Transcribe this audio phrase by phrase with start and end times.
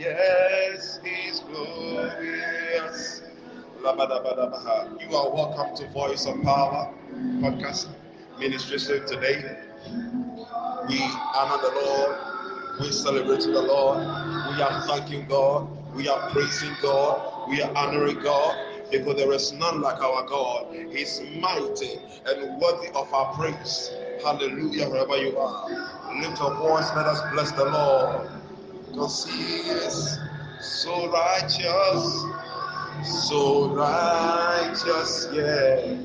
[0.00, 3.20] Yes, He's glorious.
[3.82, 6.94] You are welcome to Voice of Power
[7.42, 7.88] podcast
[8.38, 9.58] ministry today.
[10.88, 11.02] We
[11.36, 12.16] honor the Lord.
[12.80, 13.98] We celebrate the Lord.
[13.98, 15.68] We are thanking God.
[15.94, 17.50] We are praising God.
[17.50, 18.56] We are honoring God
[18.90, 20.74] because there is none like our God.
[20.90, 23.90] He's mighty and worthy of our praise.
[24.24, 25.68] Hallelujah, wherever you are.
[26.22, 28.39] Lift your voice, let us bless the Lord.
[28.92, 30.18] Because He is
[30.60, 32.24] so righteous,
[33.04, 35.96] so righteous, yeah.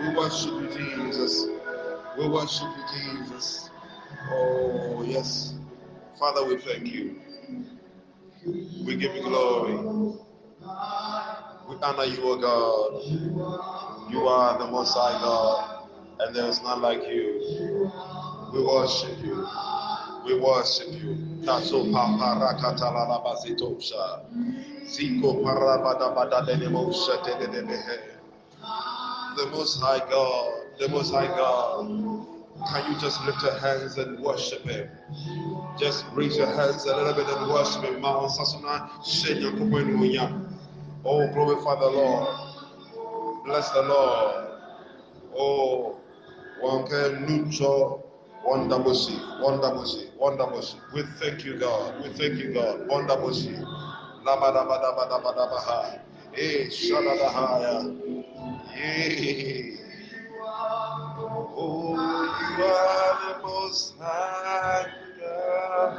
[0.00, 1.46] We worship you, Jesus.
[2.18, 2.84] We worship you,
[3.22, 3.70] Jesus.
[4.30, 5.54] Oh, yes.
[6.18, 7.16] Father, we thank you.
[8.84, 9.74] We give you glory.
[11.68, 14.10] We honor you, O God.
[14.10, 15.88] You are the Most High God,
[16.20, 17.90] and there is none like you.
[18.52, 19.46] We worship you.
[20.24, 21.16] We worship you.
[21.44, 24.20] Kaso paparakata la la basitosha.
[24.84, 27.98] Ziko parabada bada denemo shete de debehe.
[29.36, 31.86] The Most High God, the Most High God.
[32.68, 34.88] Can you just lift your hands and worship Him?
[35.78, 38.00] Just raise your hands a little bit and worship Him.
[38.02, 40.46] Ma sasuna shenya kukwenu
[41.04, 42.28] Oh, glorify the Lord.
[43.46, 44.46] Bless the Lord.
[45.34, 45.96] Oh,
[46.60, 48.02] one can nucho.
[48.44, 48.96] Wonderful,
[49.42, 50.62] wonderful, wonderful.
[50.94, 52.02] We thank you, God.
[52.04, 52.86] We thank you, God.
[52.86, 53.32] Wonderful.
[54.24, 56.00] Labadabadabadabadabaha.
[56.36, 57.80] Eh, shadadahaya.
[58.76, 59.76] Yeah.
[61.56, 64.86] Oh, you are the most high
[65.18, 65.92] God.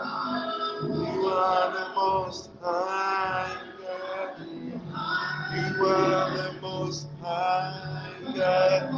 [0.87, 4.37] You are the most high God.
[5.57, 7.73] You are the most high
[8.37, 8.91] God.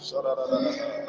[0.00, 1.01] Shadadadadaha.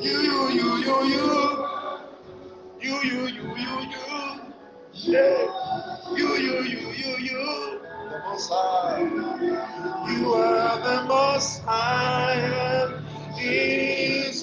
[0.00, 1.66] You, you, you, you, you.
[2.78, 4.04] You, you, you, you, you.
[4.92, 5.48] Yeah.
[6.14, 7.80] You, you, you, you, you.
[8.10, 9.00] The Most High.
[10.10, 13.00] You are the Most High.
[13.38, 14.42] Jesus.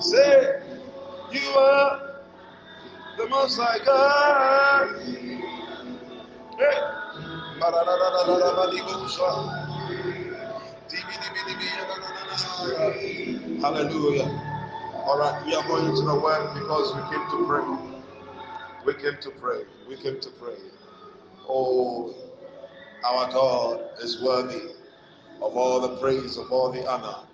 [0.00, 0.60] Say,
[1.32, 2.20] you are
[3.16, 4.71] the Most High God.
[13.62, 14.28] Hallelujah.
[15.06, 17.64] All right, we are going to the word because we came to pray.
[18.84, 19.62] We came to pray.
[19.88, 20.56] We came to pray.
[21.48, 22.14] Oh,
[23.04, 24.74] our God is worthy
[25.40, 27.26] of all the praise, of all the honor.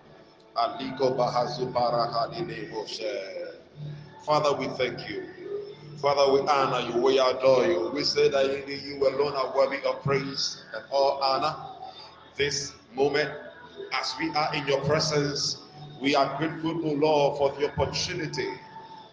[4.24, 5.37] Father, we thank you.
[6.00, 7.90] Father, we honor you, we adore you.
[7.92, 11.56] We say that you alone are worthy of praise and all honor.
[12.36, 13.28] This moment,
[13.92, 15.56] as we are in your presence,
[16.00, 18.46] we are grateful, O Lord, for the opportunity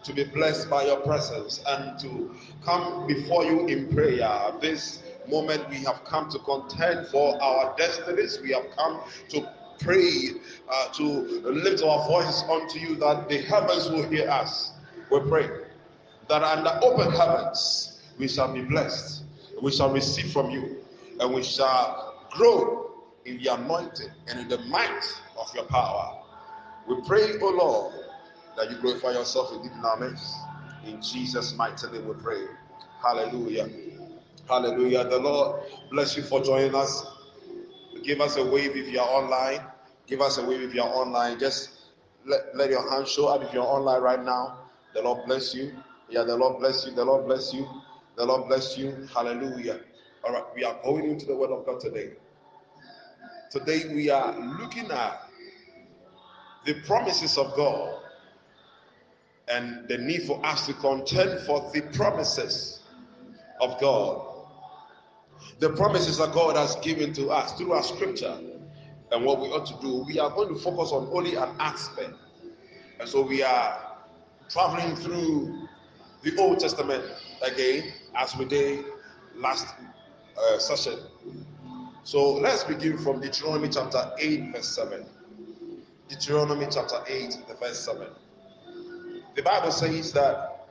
[0.04, 2.32] to be blessed by your presence and to
[2.64, 4.52] come before you in prayer.
[4.60, 8.38] This moment, we have come to contend for our destinies.
[8.40, 9.00] We have come
[9.30, 10.30] to pray,
[10.68, 11.04] uh, to
[11.50, 14.70] lift our voices unto you that the heavens will hear us.
[15.10, 15.65] We pray
[16.28, 19.24] that under open heavens we shall be blessed,
[19.62, 20.78] we shall receive from you,
[21.20, 22.90] and we shall grow
[23.24, 25.02] in the anointing and in the might
[25.38, 26.22] of your power.
[26.88, 27.94] We pray, O Lord,
[28.56, 29.70] that you glorify yourself in
[30.00, 30.34] midst.
[30.84, 32.44] In Jesus' mighty name we pray.
[33.02, 33.68] Hallelujah.
[34.48, 35.04] Hallelujah.
[35.04, 37.04] The Lord bless you for joining us
[38.06, 39.60] give us a wave if you're online.
[40.06, 41.38] Give us a wave if you're online.
[41.38, 41.70] Just
[42.24, 44.58] let, let your hand show up if you're online right now.
[44.94, 45.72] The Lord bless you.
[46.08, 46.94] Yeah, the Lord bless you.
[46.94, 47.68] The Lord bless you.
[48.16, 49.08] The Lord bless you.
[49.12, 49.80] Hallelujah.
[50.24, 52.12] All right, we are going into the Word of God today.
[53.50, 55.28] Today we are looking at
[56.64, 58.02] the promises of God
[59.48, 62.80] and the need for us to contend for the promises
[63.60, 64.26] of God.
[65.58, 68.38] The promises that God has given to us through our scripture
[69.12, 70.04] and what we ought to do.
[70.06, 72.14] We are going to focus on only an aspect.
[73.00, 73.96] And so we are
[74.48, 75.65] traveling through
[76.22, 77.04] the Old Testament
[77.42, 78.84] again, as we did
[79.36, 79.66] last
[80.38, 80.98] uh, session.
[82.04, 85.04] So let's begin from Deuteronomy chapter 8, verse 7.
[86.08, 88.06] Deuteronomy chapter 8, the verse 7.
[89.34, 90.68] The Bible says that,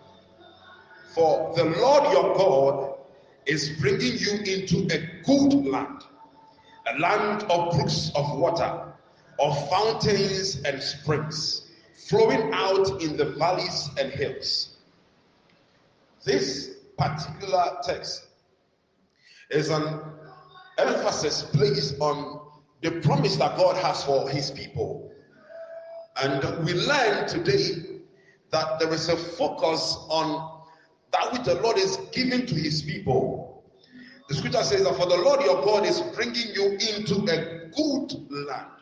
[1.13, 2.97] For the Lord your God
[3.45, 6.03] is bringing you into a good land,
[6.87, 8.93] a land of brooks of water,
[9.39, 11.69] of fountains and springs,
[12.07, 14.74] flowing out in the valleys and hills.
[16.25, 18.25] This particular text
[19.51, 19.99] is an
[20.79, 22.41] emphasis placed on
[22.81, 25.11] the promise that God has for his people.
[26.21, 28.01] And we learn today
[28.49, 30.61] that there is a focus on
[31.11, 33.63] that which the Lord is giving to his people.
[34.27, 38.47] The scripture says that for the Lord your God is bringing you into a good
[38.47, 38.74] land.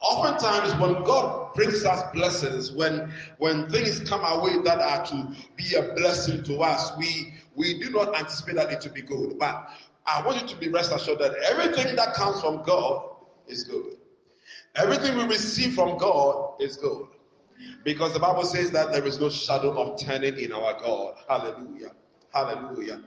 [0.00, 5.36] Oftentimes, when God brings us blessings, when when things come our way that are to
[5.56, 9.38] be a blessing to us, we we do not anticipate that it to be good.
[9.38, 9.68] But
[10.06, 13.10] I want you to be rest assured that everything that comes from God
[13.46, 13.96] is good.
[14.76, 17.06] Everything we receive from God is good.
[17.84, 21.16] Because the Bible says that there is no shadow of turning in our God.
[21.28, 21.92] Hallelujah.
[22.32, 23.02] Hallelujah.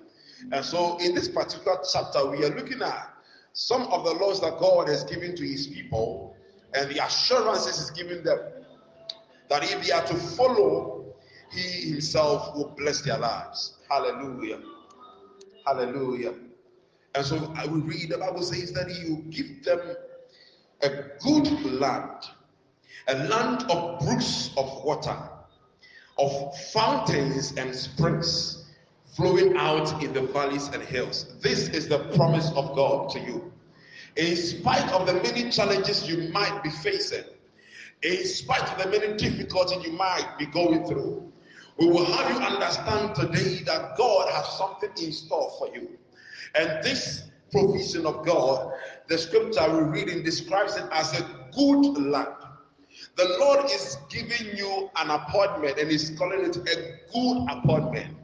[0.51, 3.13] And so in this particular chapter, we are looking at
[3.53, 6.32] some of the laws that God has given to his people
[6.75, 8.39] and the assurances he's giving them
[9.49, 11.13] that if they are to follow,
[11.51, 13.75] he himself will bless their lives.
[13.89, 14.59] Hallelujah.
[15.65, 16.33] Hallelujah.
[17.15, 19.79] And so I will read the Bible says that he will give them
[20.81, 20.89] a
[21.21, 22.25] good land,
[23.07, 25.17] a land of brooks of water,
[26.17, 28.65] of fountains and springs
[29.15, 31.27] flowing out in the valleys and hills.
[31.41, 33.52] This is the promise of God to you.
[34.15, 37.24] In spite of the many challenges you might be facing,
[38.04, 41.31] in spite of the many difficulties you might be going through,
[41.80, 45.98] we will have you understand today that God has something in store for you.
[46.54, 48.74] And this provision of God,
[49.07, 51.24] the scripture we're reading describes it as a
[51.56, 52.36] good land.
[53.15, 58.15] The Lord is giving you an appointment and He's calling it a good appointment.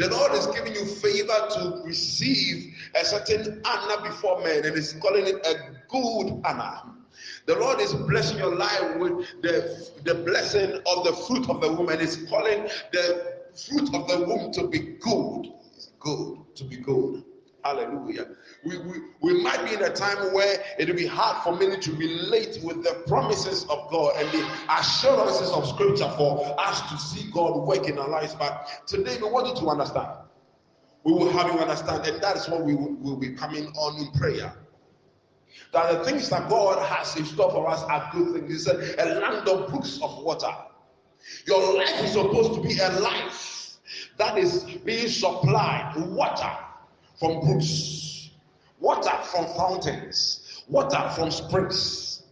[0.00, 4.94] The Lord is giving you favor to receive a certain honor before men and He's
[4.94, 6.80] calling it a good honor.
[7.44, 11.70] The Lord is blessing your life with the, the blessing of the fruit of the
[11.70, 15.52] womb and is calling the fruit of the womb to be good.
[15.76, 17.22] It's good, to be good.
[17.64, 18.26] Hallelujah.
[18.64, 21.78] We, we, we might be in a time where it will be hard for many
[21.80, 24.48] to relate with the promises of God and the
[24.78, 28.34] assurances of Scripture for us to see God work in our lives.
[28.34, 30.08] But today we want you to understand.
[31.04, 34.06] We will have you understand, and that is what we will, will be coming on
[34.06, 34.54] in prayer.
[35.72, 38.52] That the things that God has in store for us are good things.
[38.52, 40.52] He said, a land of brooks of water.
[41.46, 43.74] Your life is supposed to be a life
[44.16, 46.50] that is being supplied water
[47.20, 48.30] from brooks,
[48.80, 52.22] water from fountains, water from springs.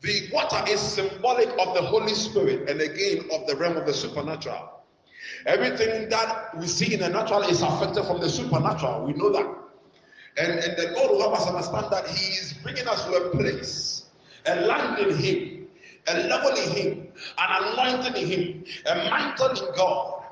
[0.00, 3.92] The water is symbolic of the Holy Spirit and again of the realm of the
[3.94, 4.70] supernatural.
[5.44, 9.04] Everything that we see in the natural is affected from the supernatural.
[9.04, 9.46] We know that.
[10.38, 13.30] And, and the Lord will help us understand that He is bringing us to a
[13.30, 14.04] place,
[14.46, 15.68] a land in Him,
[16.08, 20.22] a level in Him, an anointing in Him, a mantle in God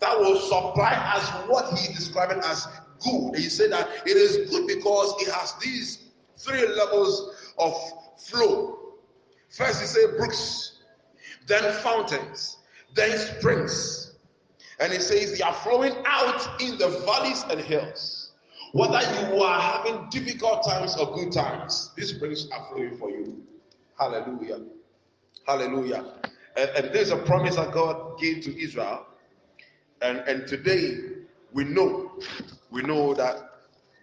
[0.00, 2.66] that will supply us what He is describing as
[3.00, 3.36] good.
[3.36, 7.74] He said that it is good because it has these three levels of
[8.18, 8.78] flow.
[9.50, 10.78] First, he said brooks,
[11.46, 12.58] then fountains,
[12.94, 14.16] then springs.
[14.80, 18.32] And he says they are flowing out in the valleys and hills.
[18.72, 23.42] Whether you are having difficult times or good times, these springs are flowing for you.
[23.98, 24.60] Hallelujah.
[25.46, 26.20] Hallelujah.
[26.56, 29.06] And, and there's a promise that God gave to Israel.
[30.02, 30.98] And, and today
[31.52, 32.12] we know,
[32.70, 33.36] we know that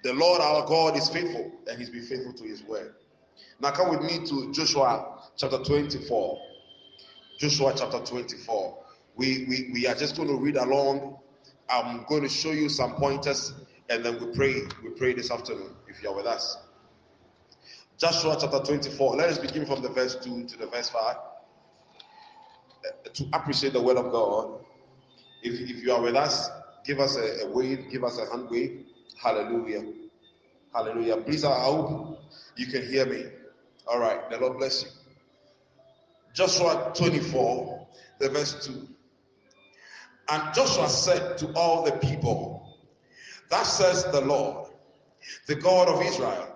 [0.04, 2.96] the Lord our God is faithful and he's been faithful to his word.
[3.60, 6.40] Now come with me to Joshua chapter 24.
[7.40, 8.78] Joshua chapter 24.
[9.16, 11.18] We, we, we are just going to read along.
[11.70, 13.54] I'm going to show you some pointers
[13.90, 14.62] and then we pray.
[14.84, 16.58] We pray this afternoon if you're with us.
[17.98, 19.16] Joshua chapter 24.
[19.16, 21.16] Let us begin from the verse 2 to the verse 5
[22.86, 24.60] uh, to appreciate the word of God.
[25.42, 26.50] If, if you are with us,
[26.86, 28.86] give us a, a wave, give us a hand wave.
[29.22, 29.84] Hallelujah.
[30.74, 31.18] Hallelujah.
[31.18, 32.20] Please, I hope
[32.56, 33.26] you can hear me.
[33.88, 34.30] All right.
[34.30, 34.90] The Lord bless you.
[36.34, 37.88] Joshua 24,
[38.20, 38.88] the verse 2.
[40.30, 42.78] And Joshua said to all the people,
[43.50, 44.70] Thus says the Lord,
[45.48, 46.52] the God of Israel.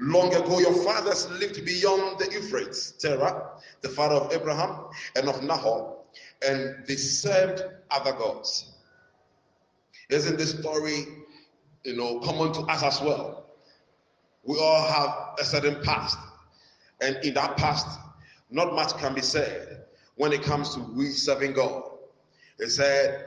[0.00, 3.50] Long ago, your fathers lived beyond the Euphrates, Terah,
[3.80, 4.86] the father of Abraham
[5.16, 5.96] and of Nahor,
[6.46, 8.77] and they served other gods.
[10.08, 11.06] Isn't this story,
[11.84, 13.46] you know, common to us as well?
[14.44, 16.18] We all have a certain past,
[17.00, 17.86] and in that past,
[18.50, 19.84] not much can be said
[20.16, 21.82] when it comes to we serving God.
[22.58, 23.26] They said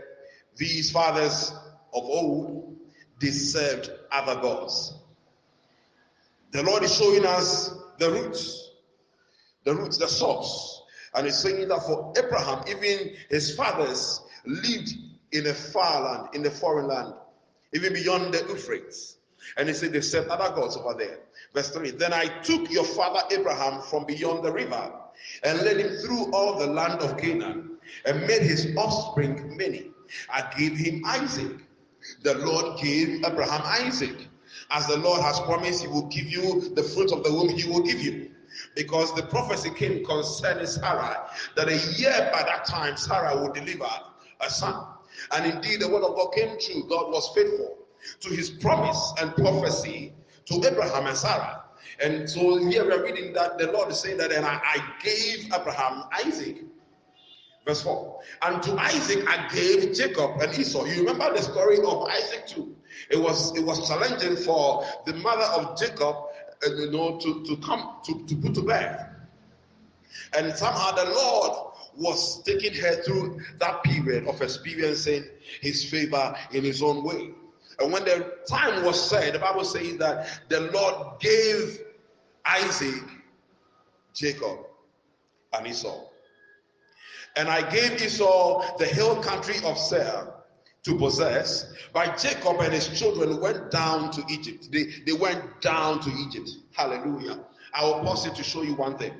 [0.57, 1.51] these fathers
[1.93, 2.75] of old
[3.21, 4.95] they served other gods.
[6.51, 8.71] The Lord is showing us the roots,
[9.63, 10.81] the roots, the source.
[11.13, 14.91] And he's saying that for Abraham, even his fathers lived
[15.31, 17.13] in a far land, in a foreign land,
[17.73, 19.17] even beyond the Euphrates.
[19.57, 21.19] And he said they served other gods over there.
[21.53, 24.91] Verse 3 Then I took your father Abraham from beyond the river
[25.43, 29.91] and led him through all the land of Canaan and made his offspring many.
[30.29, 31.51] I gave him Isaac.
[32.23, 34.27] The Lord gave Abraham Isaac.
[34.69, 37.69] As the Lord has promised, He will give you the fruit of the womb, He
[37.69, 38.31] will give you.
[38.75, 43.89] Because the prophecy came concerning Sarah that a year by that time Sarah would deliver
[44.39, 44.85] a son.
[45.33, 46.83] And indeed, the word of God came true.
[46.89, 47.77] God was faithful
[48.21, 50.13] to his promise and prophecy
[50.45, 51.63] to Abraham and Sarah.
[52.03, 54.77] And so here we are reading that the Lord is saying that, and I, I
[55.03, 56.63] gave Abraham Isaac.
[57.65, 58.19] Verse 4.
[58.41, 60.85] And to Isaac I gave Jacob and Esau.
[60.85, 62.75] You remember the story of Isaac too.
[63.09, 66.15] It was it was challenging for the mother of Jacob,
[66.65, 69.07] uh, you know, to, to come to, to put to bed.
[70.33, 75.25] And somehow the Lord was taking her through that period of experiencing
[75.62, 77.31] his favor in his own way.
[77.79, 81.79] And when the time was said, the Bible says that the Lord gave
[82.45, 83.03] Isaac,
[84.13, 84.60] Jacob,
[85.53, 86.05] and Esau.
[87.36, 90.33] And I gave Esau the hill country of Seir
[90.83, 94.69] to possess, but Jacob and his children went down to Egypt.
[94.71, 96.50] They, they went down to Egypt.
[96.74, 97.39] Hallelujah.
[97.74, 99.13] I will pause it to show you one thing.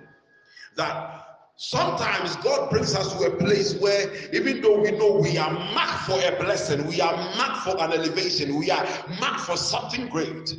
[0.76, 1.31] That
[1.64, 6.06] Sometimes God brings us to a place where, even though we know we are marked
[6.08, 8.84] for a blessing, we are marked for an elevation, we are
[9.20, 10.58] marked for something great,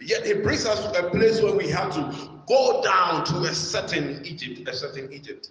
[0.00, 3.54] yet He brings us to a place where we have to go down to a
[3.54, 5.50] certain Egypt, a certain Egypt.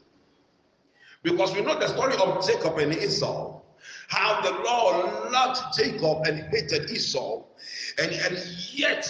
[1.22, 3.62] Because we know the story of Jacob and Esau,
[4.08, 7.44] how the Lord loved Jacob and hated Esau,
[8.00, 9.08] and, and yet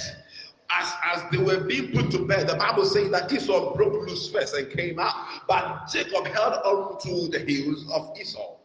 [0.79, 4.29] as, as they were being put to bed, the Bible says that Esau broke loose
[4.31, 5.13] first and came out,
[5.47, 8.55] but Jacob held on to the heels of Esau.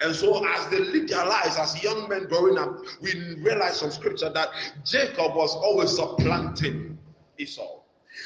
[0.00, 3.90] And so, as they lived their lives as young men growing up, we realize from
[3.90, 4.48] scripture that
[4.84, 6.98] Jacob was always supplanting
[7.38, 7.80] Esau.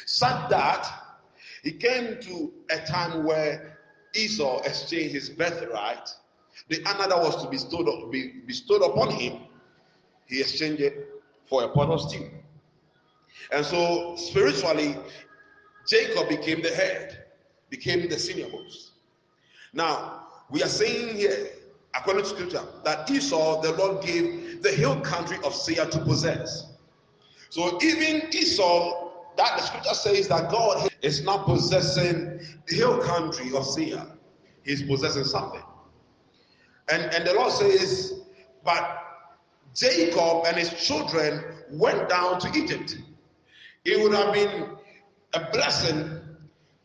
[0.06, 0.86] Such that
[1.62, 3.78] he came to a time where
[4.14, 6.08] Esau exchanged his birthright.
[6.68, 9.40] The honor that was to be bestowed, be bestowed upon him,
[10.26, 11.08] he exchanged it
[11.48, 12.30] for a pot of stew.
[13.52, 14.96] And so spiritually,
[15.88, 17.26] Jacob became the head,
[17.70, 18.92] became the senior most.
[19.72, 21.48] Now, we are saying here,
[21.94, 26.72] according to scripture, that Esau, the Lord gave the hill country of Seir to possess.
[27.50, 33.54] So even Esau, that the scripture says that God is not possessing the hill country
[33.54, 34.04] of Seir.
[34.64, 35.62] He's possessing something.
[36.88, 38.20] And, and the Lord says,
[38.64, 39.02] but
[39.74, 42.96] Jacob and his children went down to Egypt.
[43.86, 44.76] It would have been
[45.34, 46.18] a blessing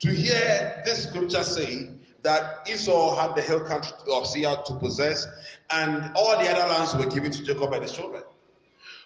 [0.02, 1.90] to hear this scripture say
[2.22, 5.26] that Esau had the hill country of Seir to possess,
[5.72, 8.22] and all the other lands were given to Jacob and his children.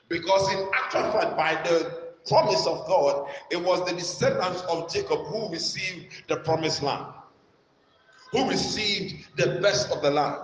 [0.10, 5.20] Because in actual fact, by the promise of God, it was the descendants of Jacob
[5.28, 7.06] who received the promised land,
[8.34, 10.42] who received the best of the land.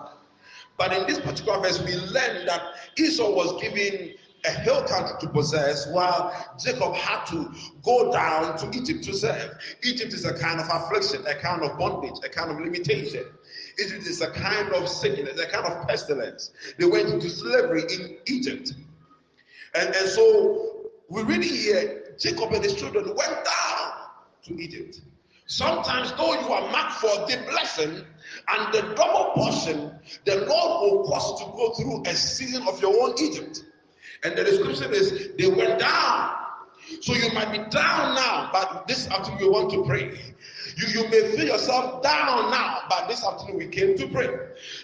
[0.77, 2.63] But in this particular verse, we learn that
[2.97, 4.13] Esau was given
[4.45, 7.51] a hill country to possess, while Jacob had to
[7.83, 9.57] go down to Egypt to serve.
[9.83, 13.23] Egypt is a kind of affliction, a kind of bondage, a kind of limitation.
[13.79, 16.51] Egypt is a kind of sickness, a kind of pestilence.
[16.77, 18.73] They went into slavery in Egypt.
[19.75, 23.91] And, and so we read here Jacob and his children went down
[24.43, 25.01] to Egypt.
[25.45, 28.05] Sometimes, though you are marked for the blessing
[28.47, 29.91] and the double portion,
[30.25, 33.63] the Lord will cause you to go through a season of your own Egypt.
[34.23, 36.35] And the description is they went down
[37.01, 40.11] So you might be down now, but this afternoon you want to pray.
[40.77, 44.29] You, you may feel yourself down now, but this afternoon we came to pray.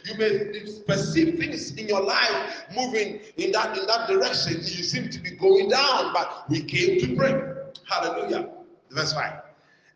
[0.05, 4.53] You may perceive things in your life moving in that in that direction.
[4.55, 7.41] You seem to be going down, but we came to pray.
[7.85, 8.49] Hallelujah.
[8.91, 9.41] Verse 5.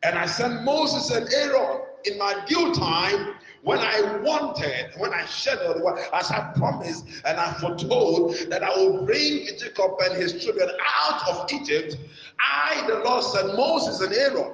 [0.03, 5.25] And I sent Moses and Aaron in my due time when I wanted, when I
[5.25, 5.81] scheduled,
[6.13, 11.27] as I promised and I foretold that I will bring Jacob and his children out
[11.29, 11.97] of Egypt,
[12.39, 14.53] I, the Lord, sent Moses and Aaron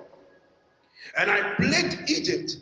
[1.18, 2.58] and I plagued Egypt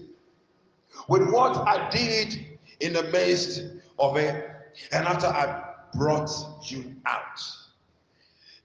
[1.09, 2.45] with what I did
[2.79, 3.63] in the midst
[3.99, 4.49] of it.
[4.91, 6.29] And after I brought
[6.63, 7.39] you out.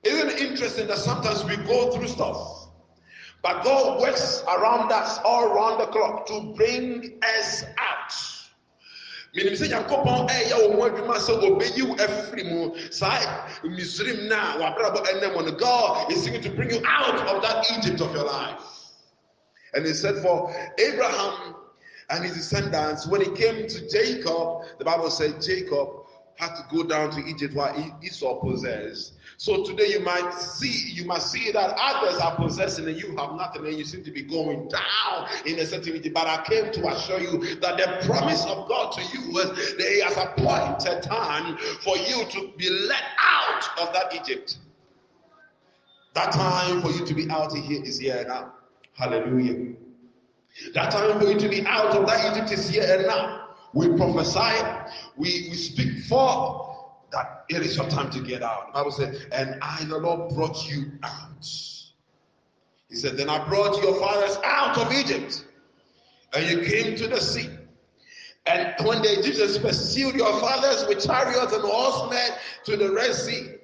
[0.03, 2.60] Isn't it interesting that sometimes we go through stuff,
[3.43, 8.13] but God works around us all around the clock to bring us out.
[9.37, 14.57] menim sɛ nyankopɔn ɛyɛ wɔn mu adwuma sɛ ɔbɛyi wo afiri mu saa misrim na
[14.59, 18.13] wabrabɔ ɛnɛ mu no god is seeking to bring you out of that egypt of
[18.13, 18.81] your life
[19.75, 21.55] and he said, For Abraham
[22.11, 25.89] and his descendants, when he came to Jacob, the Bible said Jacob
[26.37, 29.13] had to go down to Egypt while Esau possessed.
[29.41, 33.37] So today you might see, you must see that others are possessing and you have
[33.37, 36.11] nothing, and you seem to be going down in a certain way.
[36.11, 39.81] But I came to assure you that the promise of God to you was that
[39.81, 44.59] He has appointed time for you to be let out of that Egypt.
[46.13, 48.53] That time for you to be out of here is here now.
[48.93, 49.73] Hallelujah.
[50.75, 53.49] That time for you to be out of that Egypt is here and now.
[53.73, 54.67] We prophesy,
[55.17, 56.70] we, we speak for
[57.13, 58.69] that it is your time to get out.
[58.69, 61.47] The Bible said, and I, the Lord, brought you out.
[62.89, 65.45] He said, Then I brought your fathers out of Egypt,
[66.35, 67.49] and you came to the sea.
[68.47, 73.55] And when the Egyptians pursued your fathers with chariots and horsemen to the Red Sea,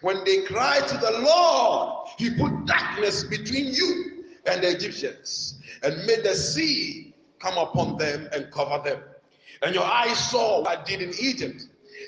[0.00, 5.96] when they cried to the Lord, He put darkness between you and the Egyptians and
[6.06, 9.02] made the sea come upon them and cover them.
[9.62, 11.62] And your eyes saw what I did in Egypt,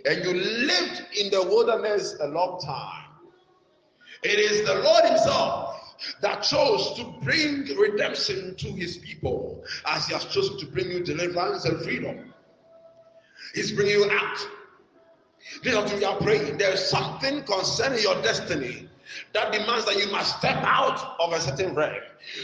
[0.04, 3.04] and you lived in the wilderness a long time.
[4.22, 10.14] It is the Lord Himself that chose to bring redemption to His people, as He
[10.14, 12.32] has chosen to bring you deliverance and freedom.
[13.54, 14.38] He's bringing you out.
[15.62, 16.58] This you are praying.
[16.58, 18.88] There is something concerning your destiny
[19.32, 21.94] that demands that you must step out of a certain realm.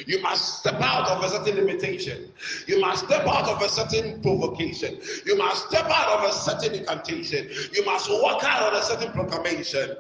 [0.07, 2.33] You must step out of a certain limitation.
[2.67, 5.01] You must step out of a certain provocation.
[5.25, 7.49] You must step out of a certain incantation.
[7.73, 9.97] You must walk out of a certain proclamation.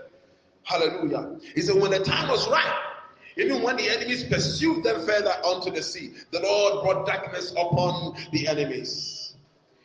[0.65, 1.39] Hallelujah.
[1.55, 2.79] He said, when the time was right,
[3.37, 8.17] even when the enemies pursued them further onto the sea, the Lord brought darkness upon
[8.33, 9.35] the enemies.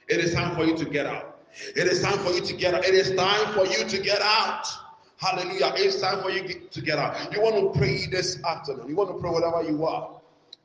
[0.08, 1.40] It is time for you to get out.
[1.76, 2.86] It is time for you to get out.
[2.86, 4.68] It is time for you to get out.
[5.18, 5.74] Hallelujah.
[5.78, 7.34] It's time for you to get out.
[7.34, 8.90] You want to pray this afternoon.
[8.90, 10.10] You want to pray whatever you are.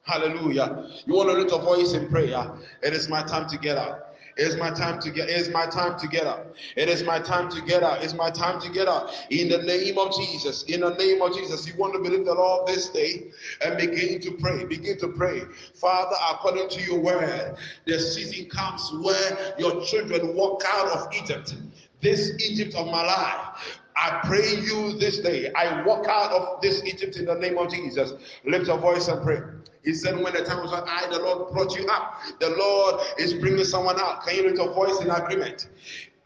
[0.03, 0.89] Hallelujah.
[1.07, 2.51] You want to lift a voice in prayer.
[2.83, 4.07] It is my time to get out.
[4.37, 5.29] It is my time to get.
[5.29, 6.55] It is my time to get up.
[6.75, 8.03] It is my time to get up.
[8.03, 9.11] It's my time to get up.
[9.29, 10.63] In the name of Jesus.
[10.65, 11.67] In the name of Jesus.
[11.67, 13.31] You want to believe the Lord this day
[13.65, 14.65] and begin to pray.
[14.65, 15.43] Begin to pray.
[15.75, 21.55] Father, according to your word, the season comes where your children walk out of Egypt.
[22.01, 25.53] This Egypt of my life I pray you this day.
[25.55, 28.15] I walk out of this Egypt in the name of Jesus.
[28.47, 29.41] Lift your voice and pray.
[29.85, 32.15] He said, When the time was right, I, the Lord, brought you up.
[32.41, 34.27] The Lord is bringing someone out.
[34.27, 35.69] Can you lift your voice in agreement?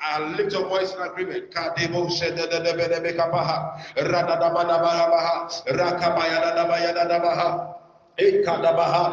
[0.01, 1.51] I lift your voice in agreement.
[8.17, 9.05] Ekadabaha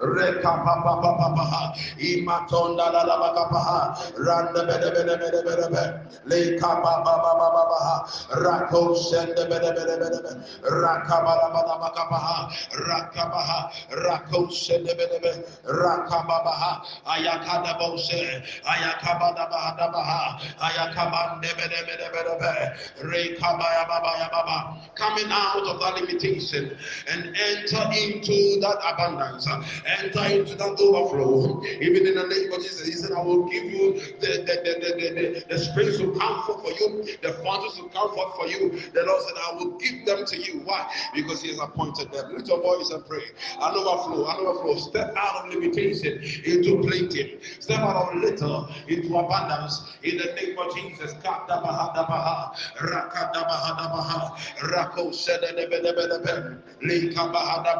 [0.00, 1.60] reka papa papa papa
[2.00, 3.80] imatonda la la baka paha
[4.16, 5.84] randa bede bede bede bede bede.
[6.26, 7.96] Le kapa baba baba baha
[8.40, 10.32] rako sende bede bede bede bede.
[10.64, 12.38] Rakabala bada baka paha
[12.88, 13.58] rakabaha.
[14.04, 15.44] Rako sende bede bede.
[15.68, 16.72] Rakababa ha
[17.06, 20.22] ayakada bose ayakabada baha dabaha
[20.60, 22.66] ayakabande bede bede bede bede.
[24.94, 26.76] Coming out of that limitation
[27.08, 29.46] and enter into that abundance,
[29.98, 31.62] enter into that overflow.
[31.80, 34.72] Even in the name of Jesus, He said, I will give you the, the, the,
[34.80, 38.70] the, the, the springs of comfort for you, the fountains of comfort for you.
[38.92, 40.60] The Lord said, I will give them to you.
[40.64, 40.90] Why?
[41.14, 42.32] Because He has appointed them.
[42.32, 43.22] Lift your voice and pray.
[43.60, 44.76] An overflow, an overflow.
[44.76, 47.38] Step out of limitation into plenty.
[47.60, 49.96] Step out of little into abundance.
[50.02, 51.14] In the name of Jesus
[52.80, 57.72] rakada bahada baha rako sede de bede bede lika bahada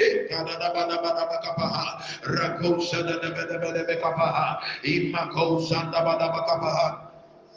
[0.00, 1.86] baha ye kada da bada bada baka baha
[2.24, 4.60] rako sede de bede bede be kapaha.
[4.84, 5.60] Imako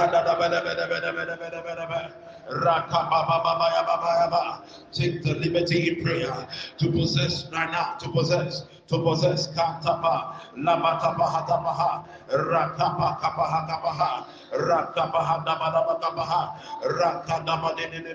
[5.22, 6.46] the liberty in prayer
[6.78, 9.48] to possess right now, to possess, to possess.
[9.48, 18.14] Kantapa, Lamatapa Hatapaha, Rakapa Kapaha Kapaha, Rakapaha Dabadaba Kapaha, Rakadaba Dene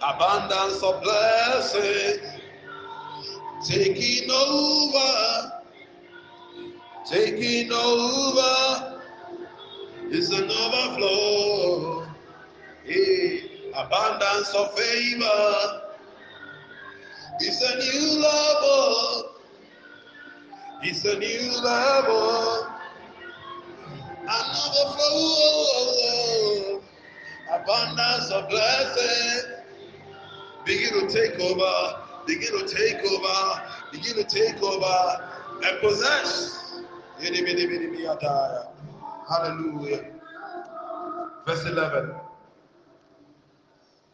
[0.00, 2.42] abundance of blessing
[3.64, 5.52] taking over,
[7.08, 9.02] taking over.
[10.10, 12.06] It's an overflow.
[12.84, 15.80] Hey, abundance of favor.
[17.40, 19.31] It's a new level.
[20.84, 22.66] It's a new level.
[24.22, 26.82] Another flow.
[27.52, 29.52] Abundance of blessing.
[30.64, 32.02] Begin to take over.
[32.26, 33.62] Begin to take over.
[33.92, 35.30] Begin to take over
[35.64, 36.80] and possess.
[39.28, 40.04] Hallelujah.
[41.46, 42.14] Verse 11.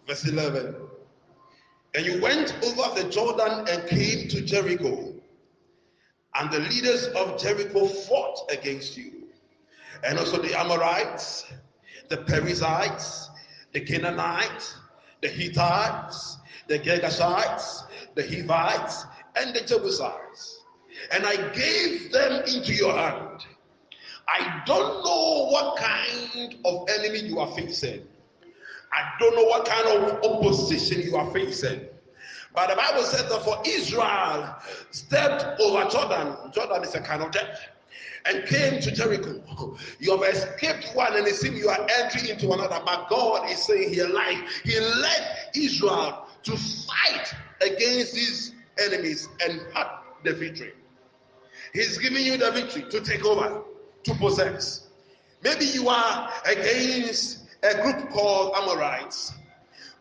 [0.06, 0.74] Verse 11.
[1.94, 5.07] And you went over the Jordan and came to Jericho.
[6.38, 9.28] And the leaders of Jericho fought against you.
[10.04, 11.44] And also the Amorites,
[12.08, 13.28] the Perizzites,
[13.72, 14.74] the Canaanites,
[15.20, 16.36] the Hittites,
[16.68, 17.82] the Girgashites,
[18.14, 19.04] the Hivites,
[19.36, 20.64] and the Jebusites.
[21.12, 23.44] And I gave them into your hand.
[24.28, 28.06] I don't know what kind of enemy you are facing.
[28.92, 31.88] I don't know what kind of opposition you are facing.
[32.58, 34.56] But the Bible says that for Israel
[34.90, 37.56] stepped over Jordan, Jordan is a kind of death,
[38.26, 39.76] and came to Jericho.
[40.00, 42.82] You have escaped one, and it seems you are entering into another.
[42.84, 49.60] But God is saying here, like He led Israel to fight against these enemies and
[49.72, 49.86] had
[50.24, 50.72] the victory.
[51.72, 53.62] He's giving you the victory to take over,
[54.02, 54.88] to possess.
[55.44, 59.32] Maybe you are against a group called Amorites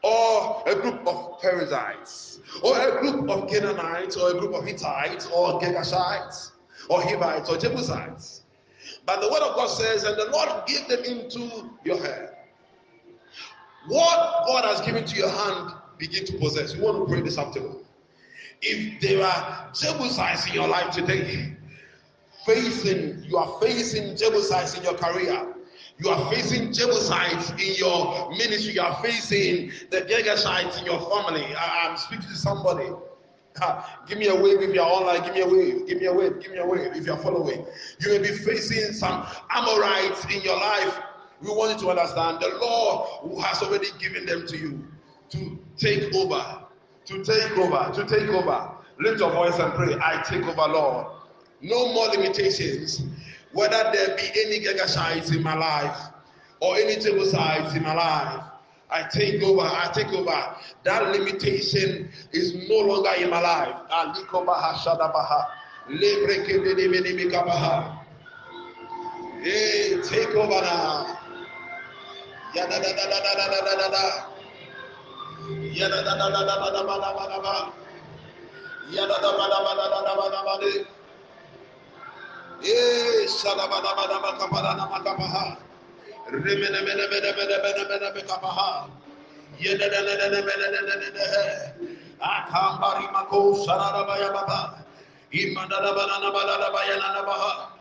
[0.07, 5.27] or a group of Perizzites, or a group of Canaanites, or a group of Hittites,
[5.27, 6.51] or Girgashites,
[6.89, 8.43] or Hivites, or Jebusites.
[9.05, 12.29] But the word of God says, and the Lord gave them into your hand.
[13.87, 16.75] What God has given to your hand, begin to possess.
[16.75, 17.83] You want to pray this afternoon.
[18.61, 21.55] If there are Jebusites in your life today,
[22.45, 25.53] facing, you are facing Jebusites in your career,
[25.99, 28.73] You are facing Jebusites in your ministry.
[28.73, 31.43] You are facing the Girgashites in your family.
[31.55, 32.89] I, am speaking to somebody.
[34.07, 35.23] give me a wave if you're online.
[35.23, 35.87] Give me a wave.
[35.87, 36.39] Give me a wave.
[36.39, 37.65] Give me a wave if you're following.
[37.99, 40.99] You may be facing some Amorites in your life.
[41.41, 44.83] We want you to understand the Lord who has already given them to you
[45.31, 46.61] to take over.
[47.05, 47.91] To take over.
[47.93, 48.71] To take over.
[48.99, 49.95] Lift your voice and pray.
[49.99, 51.07] I take over, Lord.
[51.61, 53.01] No more limitations
[53.57, 55.97] whether there be any Gagashites in my life
[56.61, 58.43] or any Jebusites in my life,
[58.91, 60.55] I take over, I take over.
[60.83, 63.75] That limitation is no longer in my life.
[69.41, 71.17] Hey, take over now.
[72.53, 74.05] Yada da da da da da da da da.
[75.73, 77.73] Yada da da da da da da da da da.
[78.91, 80.96] Yada da da da da da da da da da.
[92.21, 94.83] Akambari baba.
[97.19, 97.71] Baha.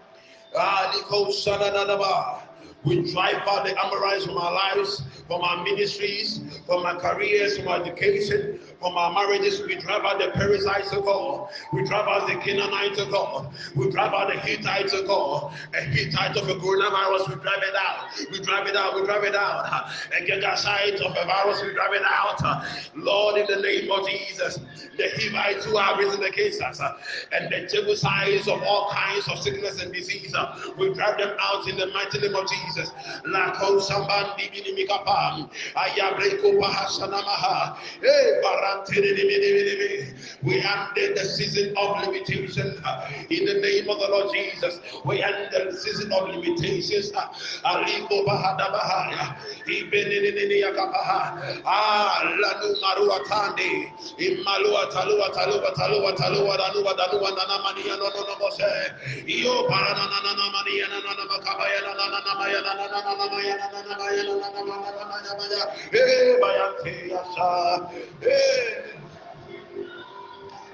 [2.84, 7.68] We drive out the Amorites from our lives, from our ministries, from our careers, from
[7.68, 9.62] our education, from our marriages.
[9.62, 11.48] We drive out the Perizzites of God.
[11.72, 13.52] We drive out the Canaanites of God.
[13.74, 15.54] We drive out the Hittites of God.
[15.74, 18.08] A Hittite of a coronavirus, we drive it out.
[18.30, 18.94] We drive it out.
[18.94, 19.90] We drive it out.
[20.18, 22.66] A Gagasite of a virus, we drive it out.
[22.94, 24.58] Lord, in the name of Jesus,
[24.96, 26.80] the Hivites who are risen against us,
[27.32, 30.34] and the Jebusites of all kinds of sickness and disease,
[30.78, 32.90] we drive them out in the mighty name of Jesus.
[38.02, 38.40] Eh,
[40.42, 42.66] we ended the season of limitation
[43.30, 44.80] in the name of the Lord Jesus.
[45.04, 47.12] We ended the season of limitations.
[47.14, 47.26] Uh,
[47.64, 56.92] Aliko Bahada Bahaya, Ibenini Yakabaha, Ah, Lanu Marua Tandi, Imalua Talua Talua Talua Talua Danua
[56.96, 58.70] Danua Nana Mania no no no Mose,
[59.26, 65.32] Io Parana Nana Mania Nana Makabaya Nana Maya Nana Nana Maya Nana Maya Nana Maya
[65.38, 67.50] Maya, Eh, Bayante Yasa,
[68.22, 68.55] Eh,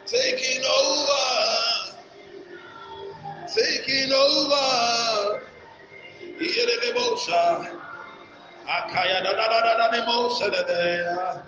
[0.07, 1.97] taking over,
[3.49, 5.43] taking over.
[6.41, 7.79] Yerebosha,
[8.67, 11.43] Akaya da da da da da nemosha da da.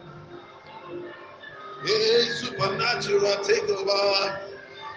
[1.84, 4.40] Hey, supernatural takeover,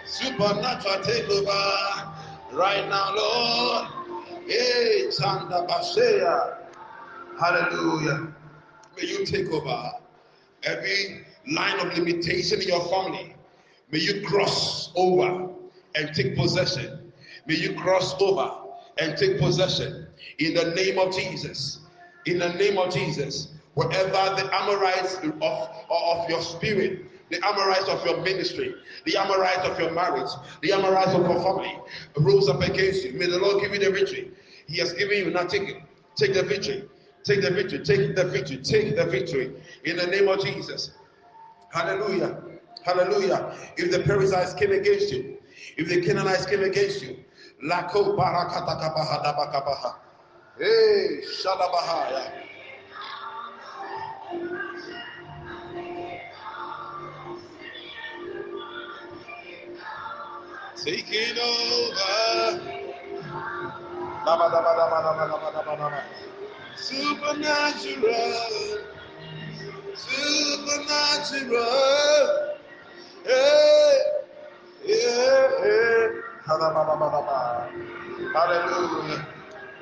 [0.06, 2.14] supernatural takeover,
[2.52, 3.88] right now, Lord.
[4.46, 6.58] Hey, Chanda Basheya,
[7.38, 8.32] Hallelujah.
[8.96, 9.92] May you take over
[10.64, 13.34] every line of limitation in your family.
[13.90, 15.48] May you cross over
[15.94, 17.12] and take possession.
[17.46, 18.52] May you cross over
[18.98, 20.06] and take possession
[20.38, 21.80] in the name of Jesus.
[22.26, 23.48] In the name of Jesus.
[23.74, 29.78] Wherever the Amorites of, of your spirit, the Amorites of your ministry, the Amorites of
[29.78, 30.30] your marriage,
[30.62, 31.78] the Amorites of your family
[32.16, 33.12] rose up against you.
[33.12, 34.32] May the Lord give you the victory.
[34.66, 35.30] He has given you.
[35.30, 35.76] Now take it.
[36.16, 36.88] Take the victory.
[37.22, 37.84] Take the victory.
[37.84, 38.56] Take the victory.
[38.58, 39.52] Take the victory.
[39.84, 40.90] In the name of Jesus.
[41.70, 42.42] Hallelujah.
[42.84, 43.54] Hallelujah.
[43.76, 45.38] If the Perizzites came against you,
[45.76, 47.18] if the Canaanites came against you,
[47.62, 49.94] Lako barakatakabaha
[50.58, 52.32] Hey, Shadabahaya.
[60.84, 62.78] Taking over.
[66.76, 68.97] Supernatural.
[69.98, 72.56] Supernatural.
[73.24, 73.98] Hey,
[74.86, 76.08] yeah, yeah.
[78.34, 79.26] Hallelujah.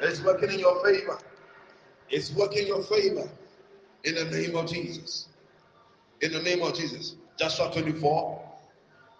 [0.02, 1.18] It's working in your favor.
[2.10, 3.28] It's working in your favor.
[4.04, 5.28] In the name of Jesus.
[6.22, 7.16] In the name of Jesus.
[7.38, 8.42] Joshua 24,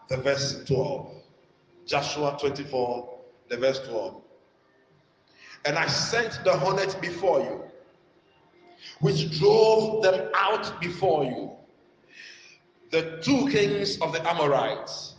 [0.08, 1.12] the verse 12.
[1.86, 4.22] Joshua 24, the verse 12.
[5.66, 7.62] And I sent the hornet before you,
[9.00, 11.50] which drove them out before you
[12.90, 15.14] the two kings of the Amorites,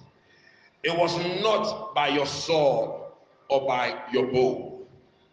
[0.83, 3.01] it was not by your sword
[3.49, 4.81] or by your bow.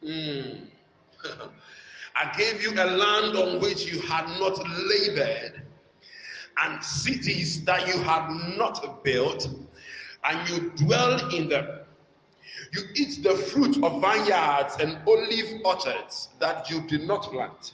[0.03, 0.67] Mm.
[2.17, 5.63] I gave you a land on which you had not labored,
[6.59, 9.49] and cities that you had not built,
[10.25, 11.67] and you dwell in them.
[12.73, 17.73] You eat the fruit of vineyards and olive orchards that you did not plant.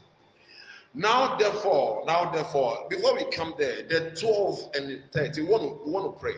[0.94, 5.62] Now, therefore, now, therefore, before we come there, the 12 and the 30, we want
[5.62, 6.34] to, we want to pray.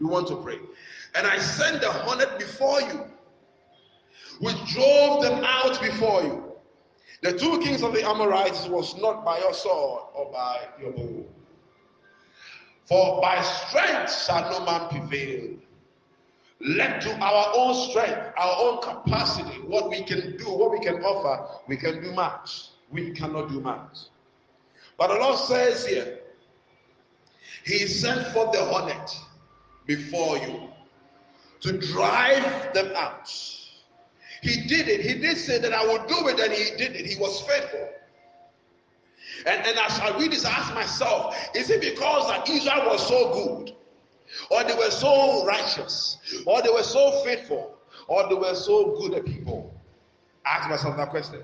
[0.00, 0.58] We want to pray.
[1.14, 3.04] And I sent the hornet before you,
[4.40, 6.52] which drove them out before you.
[7.22, 11.24] The two kings of the Amorites was not by your sword or by your bow.
[12.86, 15.56] For by strength shall no man prevail.
[16.60, 20.96] Let to our own strength, our own capacity, what we can do, what we can
[21.02, 22.68] offer, we can do much.
[22.90, 23.98] We cannot do much.
[24.96, 26.18] But the Lord says here,
[27.64, 29.10] He sent forth the hornet
[29.86, 30.68] before you
[31.60, 33.28] to drive them out.
[34.42, 35.00] He did it.
[35.00, 37.06] He did say that I will do it, and he did it.
[37.06, 37.88] He was faithful.
[39.46, 43.06] And, and as I read this, I ask myself, is it because that Israel was
[43.08, 43.74] so good,
[44.50, 49.14] or they were so righteous, or they were so faithful, or they were so good
[49.14, 49.74] at people?
[50.44, 51.42] I ask myself that question.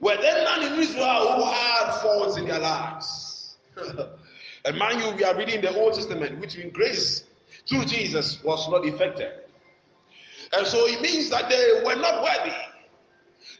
[0.00, 3.56] Were there none in Israel who had faults in their lives?
[4.64, 7.24] and mind you, we are reading the Old Testament, which in grace
[7.68, 9.32] through Jesus was not effective.
[10.52, 12.56] And so it means that they were not worthy.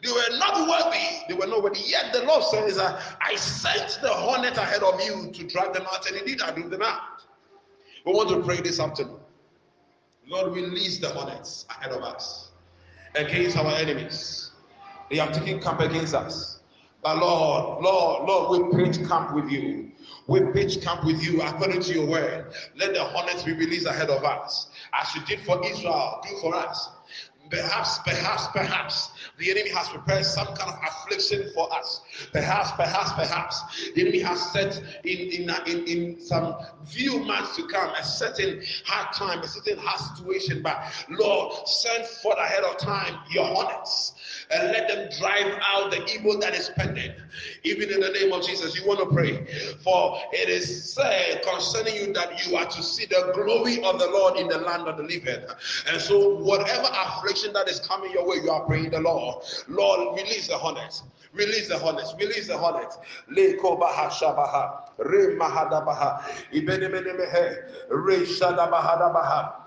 [0.02, 1.06] They were not worthy.
[1.28, 1.80] They were not worthy.
[1.84, 6.08] Yet the Lord says, I sent the hornet ahead of you to drive them out.
[6.10, 7.22] And indeed, I drove them out.
[8.06, 9.18] We want to pray this afternoon.
[10.26, 12.50] Lord, release the hornets ahead of us
[13.14, 14.49] against our enemies.
[15.10, 16.60] They have taken camp against us.
[17.02, 19.90] But Lord, Lord, Lord, we pitch camp with you.
[20.26, 22.52] We pitch camp with you according to your word.
[22.76, 24.68] Let the hornets be released ahead of us.
[24.92, 26.88] As you did for Israel, do for us.
[27.50, 32.00] Perhaps, perhaps, perhaps the enemy has prepared some kind of affliction for us.
[32.32, 36.54] Perhaps, perhaps, perhaps the enemy has set in in in, in some
[36.86, 40.62] few months to come a certain hard time, a certain hard situation.
[40.62, 44.14] But Lord, send forth ahead of time your hornets
[44.52, 47.12] and let them drive out the evil that is pending.
[47.62, 49.46] Even in the name of Jesus, you want to pray.
[49.82, 54.10] For it is said concerning you that you are to see the glory of the
[54.10, 55.40] Lord in the land of the living.
[55.90, 59.44] And so, whatever affliction that is coming your way, you are praying the Lord.
[59.68, 61.02] Lord, release the hornets.
[61.32, 62.14] Release the hornets.
[62.18, 62.98] Release the hornets.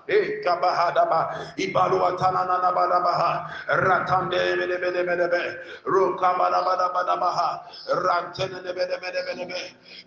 [0.06, 9.56] Eh, Ekabahadaba, Ibaluatananabadabaha, Ratande Melebelebelebe, Rukabanabadabaha, Rantenebelebelebe,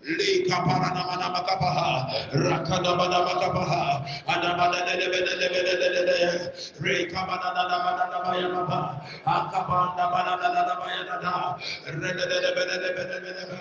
[0.06, 6.46] Likapanamakabaha, Rakadabanamakabaha, Adamadebelebelebe,
[6.78, 11.58] Rekabanabadabayamaba, Akabandabadabayanada,
[11.90, 13.58] Redebelebelebe,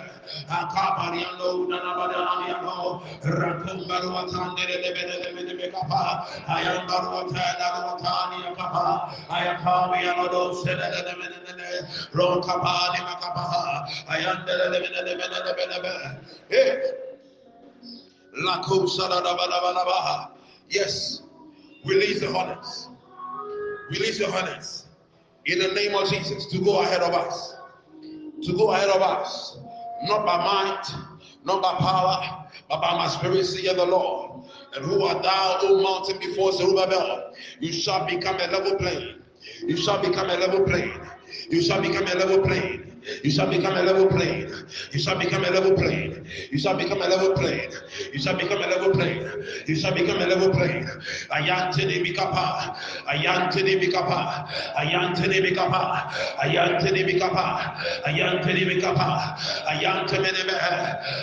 [0.53, 6.26] Akabariano, Nanabadaniano, Rakumbaruatandelebelebe, Kapa.
[6.47, 9.45] I am Narutani Kapa, I
[20.69, 21.21] Yes,
[21.85, 22.89] release the hornets.
[23.89, 24.85] Release the hornets.
[25.45, 27.55] In the name of Jesus to go ahead of us.
[28.43, 29.57] To go ahead of us,
[30.03, 30.83] not by might,
[31.45, 32.36] not by power,
[32.69, 34.43] by my spirit, saith the Lord.
[34.75, 37.33] And who art thou, O mountain, before Zerubbabel?
[37.59, 39.21] You shall become a level plain.
[39.61, 40.91] You shall become a level plain.
[41.49, 42.86] You shall become a level plain.
[43.23, 44.53] You shall become a level plain.
[44.91, 46.27] You shall become a level plain.
[46.51, 47.71] You shall become a level plain.
[48.13, 49.29] You shall become a level plain.
[49.67, 50.85] You shall become a level plain.
[51.31, 52.77] Ayantini bikapa.
[53.07, 54.47] Ayantini bikapa.
[54.75, 56.11] Ayantini bikapa.
[56.39, 57.77] Ayantini bikapa.
[58.05, 59.37] Ayantini bikapa.
[59.67, 60.27] Ayantini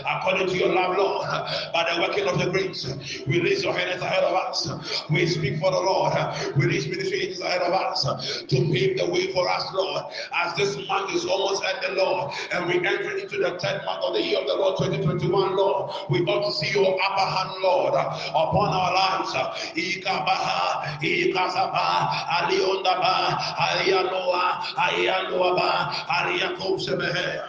[0.07, 1.27] According to your love, Lord,
[1.73, 2.87] by the working of the grace,
[3.27, 4.68] release your hands ahead of us.
[5.11, 6.14] We speak for the Lord.
[6.57, 8.03] Release ministry ahead of us
[8.49, 10.05] to pave the way for us, Lord.
[10.35, 14.14] As this month is almost the Lord, and we enter into the 10th month of
[14.14, 17.94] the year of the Lord 2021, Lord, we ought to see your upper hand, Lord,
[17.94, 19.32] upon our lives.
[19.74, 22.08] Ikabaha, Ikasaba,
[22.38, 27.48] Aliondaba, Alianoa, Alianoaba, Aliakosemehe.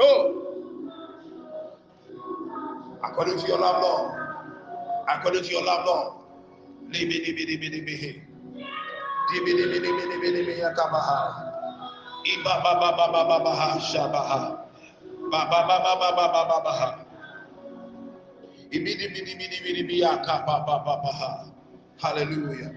[0.00, 0.44] Oh.
[3.02, 4.28] According to your love, Lord.
[5.08, 6.12] According to your love, Lord.
[6.90, 8.22] Libi, libi, libi, libi.
[9.28, 11.47] Dibi, libi, libi, libi, libi, yakabaha.
[12.24, 14.40] Iba ba ba ba ba ba ba ha.
[15.30, 17.04] Ba ba ba ba ba ba ba ba ha.
[18.70, 19.06] Ibidi
[20.02, 21.44] ba ba ba ba ha.
[21.98, 22.70] Hallelujah.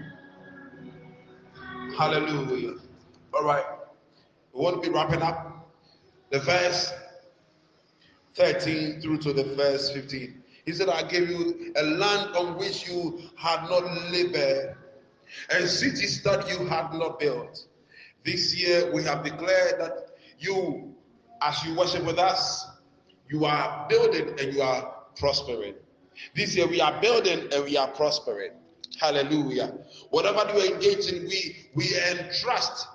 [1.96, 2.74] Hallelujah.
[3.34, 3.64] All right.
[4.52, 5.70] We want to be wrapping up
[6.30, 6.92] the verse
[8.36, 10.42] 13 through to the verse 15.
[10.64, 14.76] He said, I gave you a land on which you had not labored,
[15.50, 17.66] and cities that you had not built.
[18.24, 20.08] This year, we have declared that
[20.38, 20.94] you,
[21.40, 22.66] as you worship with us,
[23.28, 25.74] you are building and you are prospering.
[26.34, 28.52] This year, we are building and we are prospering.
[29.00, 29.74] Hallelujah.
[30.10, 32.86] Whatever you engage in, we, we entrust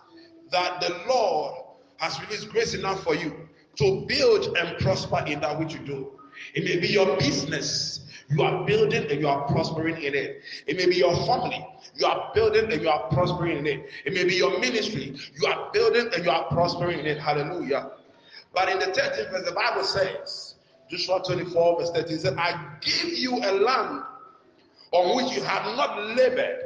[0.51, 1.55] that the Lord
[1.97, 3.47] has released grace enough for you
[3.77, 6.11] to build and prosper in that which you do.
[6.53, 8.06] It may be your business.
[8.29, 10.41] You are building and you are prospering in it.
[10.65, 11.65] It may be your family.
[11.95, 13.89] You are building and you are prospering in it.
[14.05, 15.15] It may be your ministry.
[15.39, 17.17] You are building and you are prospering in it.
[17.19, 17.91] Hallelujah.
[18.53, 20.55] But in the 13th verse, the Bible says,
[20.89, 24.03] Joshua 24, verse 13 said, I give you a land
[24.91, 26.59] on which you have not labored,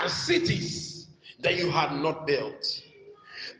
[0.00, 1.08] and cities
[1.40, 2.82] that you had not built,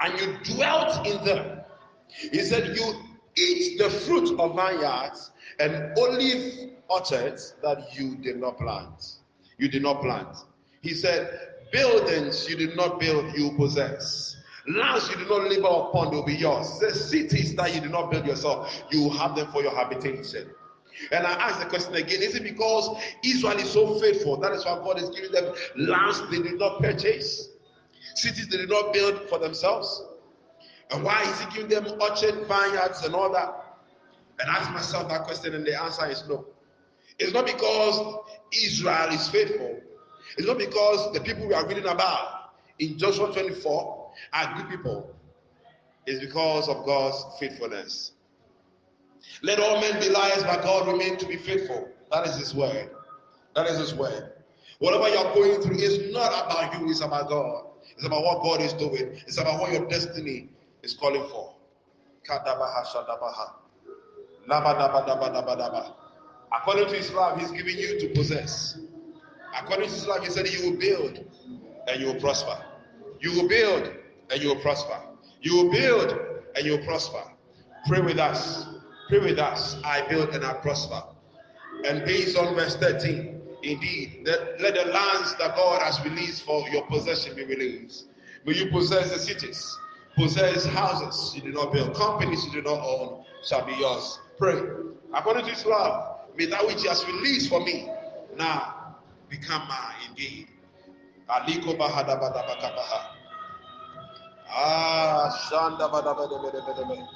[0.00, 1.60] and you dwelt in them.
[2.08, 2.94] He said, You
[3.36, 9.16] eat the fruit of vineyards and olive orchards that you did not plant.
[9.58, 10.36] You did not plant.
[10.82, 11.40] He said,
[11.72, 14.36] Buildings you did not build, you possess.
[14.68, 16.78] Lands you did not labor upon, will be yours.
[16.78, 20.48] The cities that you did not build yourself, you will have them for your habitation.
[21.12, 22.88] And I ask the question again Is it because
[23.24, 24.36] Israel is so faithful?
[24.38, 27.48] That is why God is giving them lands they did not purchase,
[28.14, 30.02] cities they did not build for themselves?
[30.90, 33.65] And why is He giving them orchard, vineyards, and all that?
[34.38, 36.46] And ask myself that question, and the answer is no.
[37.18, 39.80] It's not because Israel is faithful,
[40.36, 45.14] it's not because the people we are reading about in Joshua 24 are good people,
[46.06, 48.12] it's because of God's faithfulness.
[49.42, 51.88] Let all men be liars, but God remain to be faithful.
[52.12, 52.90] That is His word.
[53.54, 54.32] That is His word.
[54.78, 57.64] Whatever you're going through is not about you, it's about God.
[57.96, 59.18] It's about what God is doing.
[59.26, 60.48] It's about what your destiny
[60.82, 61.54] is calling for.
[66.52, 68.78] According to his love, He's giving you to possess.
[69.58, 71.24] According to his love, He said you will build
[71.88, 72.56] and you will prosper.
[73.20, 73.92] You will build
[74.30, 75.00] and you will prosper.
[75.40, 76.18] You will build
[76.54, 77.22] and you will prosper.
[77.86, 78.66] Pray with us.
[79.08, 79.76] Pray with us.
[79.84, 81.02] I build and I prosper.
[81.84, 86.68] And based on verse 13, indeed, let, let the lands that God has released for
[86.70, 88.06] your possession be released.
[88.44, 89.76] May you possess the cities,
[90.16, 94.18] possess houses you do not build, companies you do not own shall be yours.
[94.38, 94.60] Pray.
[95.14, 97.88] According to his love, may that which he has released for me
[98.36, 98.96] now
[99.28, 100.48] become mine indeed.
[101.28, 103.00] Aliko bahada bada bakabaha.
[104.48, 107.06] Ah, shanda bada bada bada bada bada.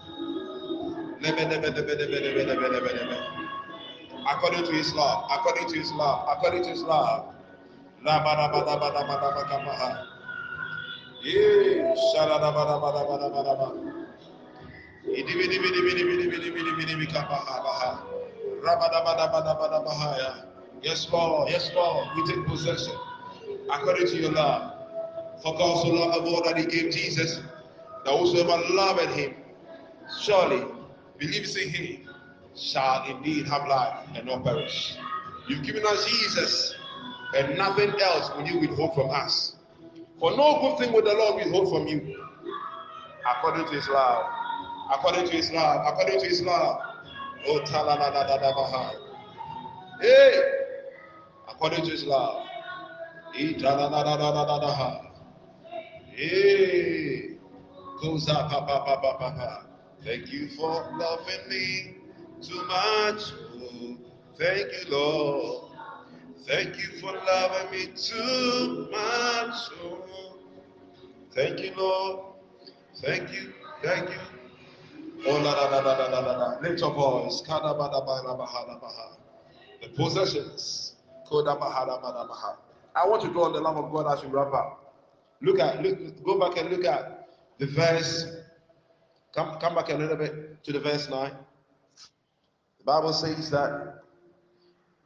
[4.31, 7.35] According to his law, according to his law, according to his law.
[8.03, 8.25] La
[20.82, 21.48] Yes, Lord.
[21.51, 22.09] Yes, Lord.
[22.16, 22.94] We take possession
[23.72, 24.72] according to your love.
[25.42, 27.40] For God so loved the world that He gave Jesus,
[28.05, 29.34] that whosoever loved Him,
[30.18, 30.64] surely
[31.18, 32.09] believes in him
[32.57, 34.96] shall indeed have life and not perish.
[35.48, 36.74] You've given us Jesus,
[37.36, 39.57] and nothing else will you withhold from us.
[40.18, 42.24] For no good thing will the Lord withhold from you,
[43.28, 44.39] according to his love.
[44.93, 46.80] According to love, according to love.
[47.47, 48.95] Oh, talalalabaha.
[50.01, 50.43] Hey,
[51.49, 52.45] according to his love.
[53.32, 53.55] Hey,
[58.03, 59.64] goes up, pa, pa, pa, pa, pa.
[60.05, 61.95] Thank you for loving me
[62.43, 63.32] too much.
[63.62, 63.97] Oh,
[64.38, 65.70] thank you, Lord.
[66.47, 69.55] Thank you for loving me too much.
[69.84, 70.36] Oh,
[71.34, 72.20] thank you, Lord.
[73.01, 73.53] Thank you.
[73.82, 74.30] Thank you.
[75.27, 76.59] Oh.
[76.62, 77.43] Lift your voice.
[79.83, 80.95] The possessions.
[81.31, 84.95] I want to draw on the love of God as we wrap up.
[85.41, 88.41] Look at, look, go back and look at the verse
[89.35, 91.33] Come, come back a little bit to the verse 9.
[92.79, 94.03] The Bible says that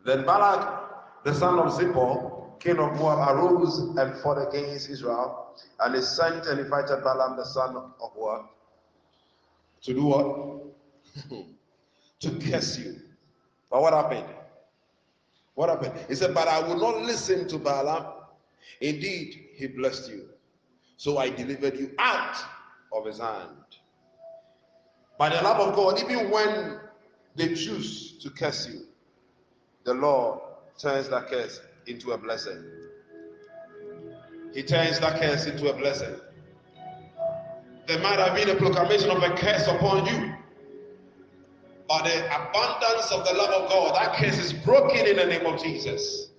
[0.06, 5.94] then Balak, the son of Zippor, king of Moab, arose and fought against Israel, and
[5.94, 8.46] he sent and invited Balaam, the son of what?
[9.84, 10.64] To do what?
[12.20, 13.00] to curse you.
[13.70, 14.26] But what happened?
[15.54, 15.92] What happened?
[16.08, 18.06] He said, But I will not listen to Balaam.
[18.80, 20.28] Indeed, he blessed you.
[20.96, 22.36] So I delivered you out
[22.92, 23.50] of his hand.
[25.18, 26.80] By the love of God, even when
[27.36, 28.86] they choose to curse you,
[29.84, 30.40] the Lord
[30.78, 32.64] turns that curse into a blessing.
[34.54, 36.14] He turns that curse into a blessing.
[37.86, 40.34] There might have been a proclamation of a curse upon you,
[41.86, 45.44] but the abundance of the love of God, that curse is broken in the name
[45.44, 46.30] of Jesus.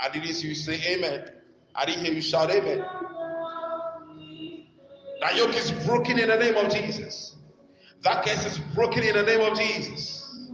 [0.00, 1.30] I didn't see you say amen.
[1.74, 2.84] I didn't hear you shout amen.
[5.20, 7.36] That yoke is broken in the name of Jesus.
[8.02, 10.50] That curse is broken in the name of Jesus,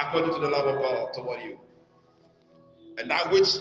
[0.00, 1.58] according to the love of God toward you.
[2.98, 3.56] And that which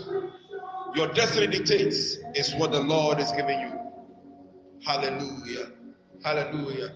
[0.93, 3.71] your destiny dictates is what the Lord is giving you.
[4.85, 5.71] Hallelujah.
[6.25, 6.89] Hallelujah.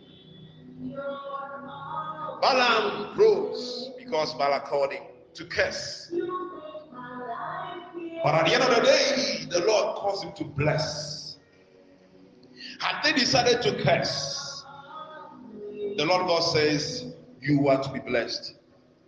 [2.41, 5.03] Balaam rose because Balak called him
[5.35, 6.11] to curse.
[8.23, 11.37] But at the end of the day, the Lord caused him to bless.
[12.79, 14.65] Had they decided to curse,
[15.97, 18.55] the Lord God says, You are to be blessed.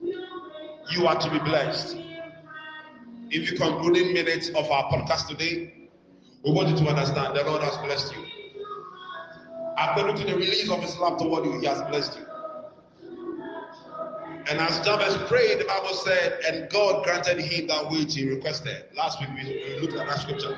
[0.04, 1.96] You are to be blessed.
[1.96, 5.90] In the concluding minutes of our podcast today,
[6.46, 8.31] we want you to understand the Lord has blessed you.
[9.90, 12.26] According to the release of His love toward you, He has blessed you.
[14.50, 18.86] And as Jabez prayed, the Bible said, and God granted him that which he requested.
[18.98, 20.58] Last week we looked at that scripture.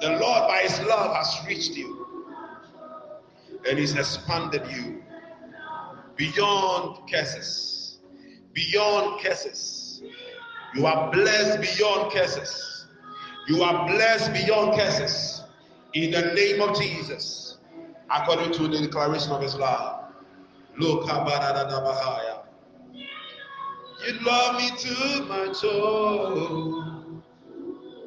[0.00, 2.04] The Lord, by his love, has reached you
[3.68, 5.02] and he's expanded you
[6.16, 7.98] beyond curses.
[8.52, 10.02] Beyond curses.
[10.74, 12.86] You are blessed beyond curses.
[13.48, 15.43] You are blessed beyond curses.
[15.94, 17.58] In the name of Jesus,
[18.10, 20.00] according to the declaration of his love.
[20.76, 20.98] You
[24.22, 27.22] love me too much, oh,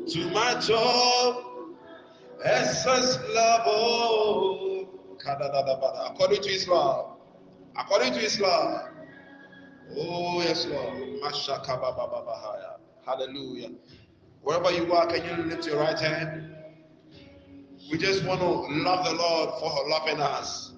[0.05, 1.73] too much, oh,
[2.43, 4.89] excess love, oh.
[5.25, 7.17] According to His love,
[7.77, 8.89] according to His love.
[9.97, 11.21] Oh yes, Lord.
[13.05, 13.69] Hallelujah.
[14.43, 16.56] Wherever you are, can you lift your right hand?
[17.89, 20.73] We just want to love the Lord for loving us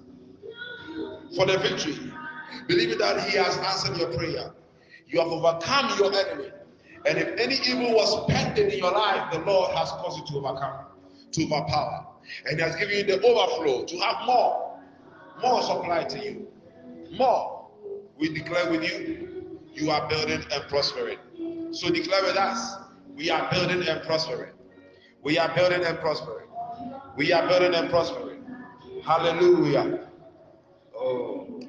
[1.36, 2.12] for the victory,
[2.66, 4.52] Believe that He has answered your prayer.
[5.08, 6.50] You have overcome your enemy.
[7.06, 10.46] And if any evil was pending in your life, the Lord has caused you to
[10.46, 10.86] overcome,
[11.32, 12.06] to overpower.
[12.46, 14.78] And He has given you the overflow to have more,
[15.42, 16.48] more supply to you.
[17.12, 17.68] More.
[18.18, 21.18] We declare with you, you are building and prospering.
[21.72, 22.76] So declare with us,
[23.16, 24.52] we are building and prospering.
[25.22, 26.39] We are building and prospering.
[27.16, 28.44] We are building and prospering.
[29.04, 30.08] Hallelujah.
[30.94, 31.60] Oh.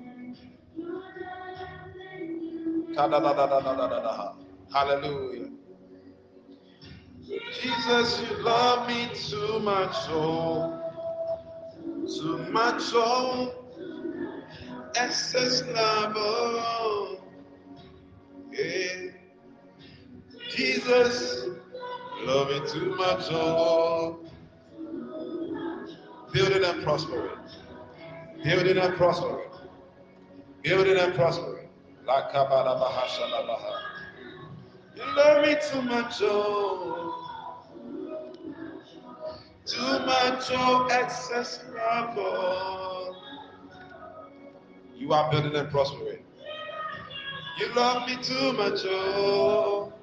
[4.74, 5.50] Hallelujah.
[7.62, 10.82] Jesus, you love me too much, oh,
[12.06, 13.54] too much, oh,
[14.96, 17.22] excess love, oh,
[18.52, 19.12] yeah.
[20.50, 21.46] Jesus,
[22.24, 24.26] love me too much, oh,
[26.34, 27.38] building and prospering.
[28.44, 29.50] Building and prospering.
[30.64, 31.68] Building and prospering.
[32.06, 33.80] La kabala bahasha la baha.
[34.96, 37.18] You love me too much, oh.
[39.66, 43.16] Too much, oh, excess love, oh.
[44.96, 46.24] You are building and prospering.
[47.60, 49.94] You love me too much, oh.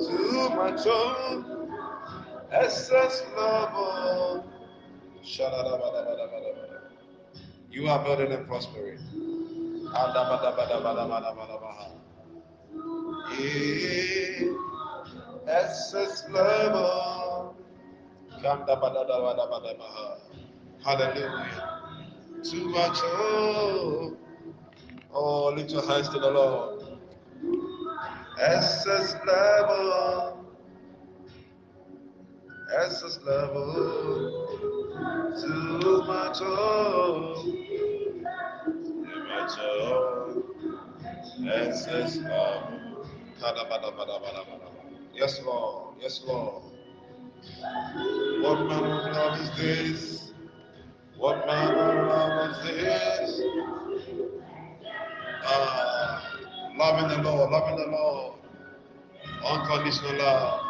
[0.00, 1.68] Too much, oh.
[2.52, 4.44] Excess love, oh.
[7.70, 8.98] You are building and prospering.
[20.84, 21.80] Hallelujah.
[22.44, 22.98] Too much.
[23.02, 24.16] Oh,
[25.12, 26.98] oh lift your hands to the Lord.
[28.40, 30.44] Excess level.
[32.76, 34.73] Excess level.
[35.40, 36.38] Too much.
[36.40, 37.44] Oh.
[45.14, 45.94] Yes, Lord.
[46.00, 46.62] Yes, Lord.
[48.42, 50.32] What manner of love is this?
[51.18, 53.42] What manner of love is this?
[55.46, 56.38] Ah,
[56.78, 58.34] loving the Lord, loving the Lord.
[59.44, 60.60] Unconditional love.